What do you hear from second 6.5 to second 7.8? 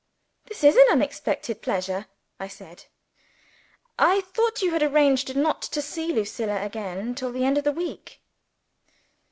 again till the end of the